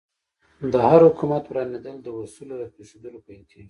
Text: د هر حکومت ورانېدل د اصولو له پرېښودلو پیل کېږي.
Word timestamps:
د 0.73 0.75
هر 0.89 1.01
حکومت 1.09 1.43
ورانېدل 1.47 1.95
د 2.01 2.07
اصولو 2.21 2.55
له 2.61 2.65
پرېښودلو 2.73 3.19
پیل 3.25 3.41
کېږي. 3.49 3.59